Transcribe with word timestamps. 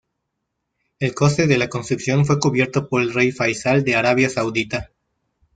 El 0.99 1.13
coste 1.13 1.45
de 1.45 1.59
la 1.59 1.69
construcción 1.69 2.25
fue 2.25 2.39
cubierto 2.39 2.89
por 2.89 3.03
el 3.03 3.13
Rey 3.13 3.31
Faisal 3.31 3.83
de 3.83 3.95
Arabia 3.97 4.31
Saudita. 4.31 4.89